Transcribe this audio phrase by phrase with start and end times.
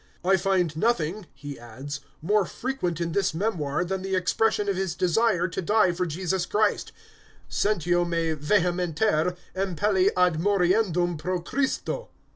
[0.25, 4.95] "I find nothing," he adds, "more frequent in this memoir than the expression of his
[4.95, 6.91] desire to die for Jesus Christ:
[7.47, 12.09] 'Sentio me vehementer impelli ad moriendum pro Christo.'...